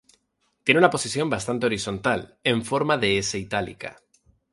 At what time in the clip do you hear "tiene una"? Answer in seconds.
0.63-0.89